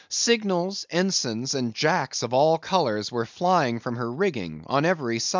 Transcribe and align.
Signals, 0.09 0.83
ensigns, 0.89 1.53
and 1.53 1.75
jacks 1.75 2.23
of 2.23 2.33
all 2.33 2.57
colours 2.57 3.11
were 3.11 3.27
flying 3.27 3.79
from 3.79 3.97
her 3.97 4.11
rigging, 4.11 4.63
on 4.65 4.83
every 4.83 5.19
side. 5.19 5.29